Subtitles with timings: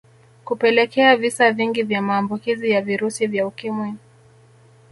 [0.45, 3.93] Kupelekea visa vingi vya maambukizi ya virusi vya Ukimwi